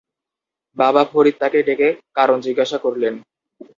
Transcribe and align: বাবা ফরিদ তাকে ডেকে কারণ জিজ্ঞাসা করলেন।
বাবা 0.77 1.01
ফরিদ 1.11 1.35
তাকে 1.41 1.59
ডেকে 1.67 1.87
কারণ 2.15 2.37
জিজ্ঞাসা 2.45 2.77
করলেন। 2.77 3.13